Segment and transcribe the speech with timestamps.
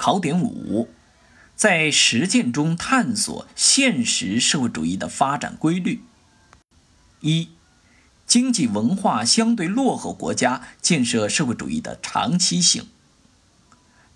[0.00, 0.88] 考点五，
[1.54, 6.02] 在实践中探索现实社会主义的发展规律。
[7.20, 7.50] 一、
[8.26, 12.86] 经济文化相对落后国家建设社会主义的长期性。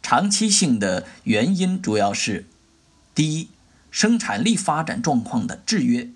[0.02, 2.46] 长期性的原因主要是：
[3.14, 3.50] 第一，
[3.90, 6.14] 生产力发展状况的制约；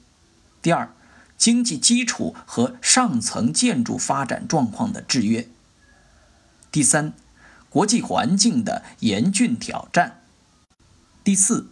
[0.62, 0.95] 第二，
[1.37, 5.43] 经济基础和上层建筑发展状况的制约；
[6.73, 7.12] 第三。
[7.71, 10.23] 国际环境的严峻挑战。
[11.22, 11.68] 第四，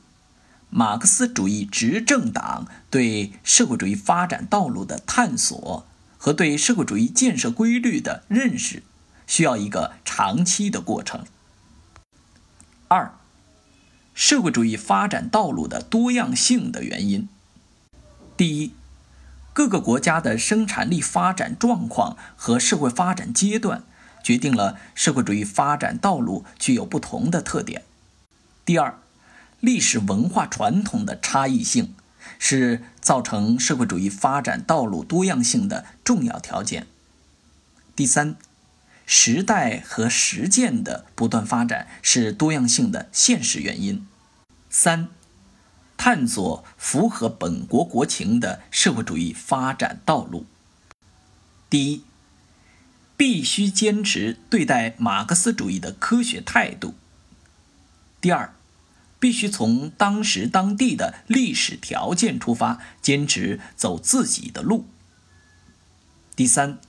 [0.69, 5.87] 马克思主义执政党对社会主义发展道路的探索
[6.19, 8.83] 和对社会主义建设规律的认识，
[9.27, 11.25] 需要一个长期的过程。
[12.89, 13.15] 二，
[14.13, 17.29] 社会主义发展道路的多样性的原因。
[18.37, 18.75] 第一，
[19.55, 23.85] 各个国家的生产力发展状况和社会发展阶段。
[24.27, 27.85] 决定了社会主义发展道路具有不同的特点。
[28.65, 28.99] 第二，
[29.61, 31.95] 历史文化传统的差异性
[32.37, 36.89] 是造成社会主义发展道路多样性的重要条件。
[37.95, 38.35] 第三，
[39.07, 44.09] 时代和实践的不断发展是多样性的现实原因。
[44.69, 45.07] 三，
[45.97, 50.47] 探索符合本国国情的社会主义发展道路。
[51.71, 52.03] 第一。
[53.47, 56.97] 必须坚持对待马克思主义的科学态度。
[58.21, 58.53] 第二，
[59.21, 64.87] 必须从当时当地的历史条件出发，坚持走自己的路。
[66.35, 66.81] 第三，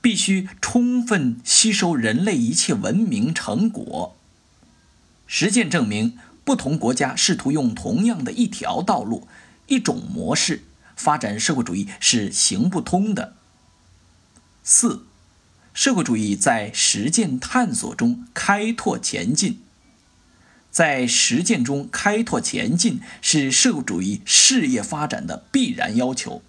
[0.00, 4.16] 必须充分吸收人类一切文明成果。
[5.26, 9.26] 实践证明，不同国家试图用同样的一条道路、
[9.66, 10.62] 一种模式
[10.94, 13.34] 发展社会主义是行不通的。
[14.62, 15.06] 四。
[15.76, 19.60] 社会主义在实践探索中开拓前进，
[20.70, 26.40] 在实践中开拓前进是社会主义事业发展的必然要求。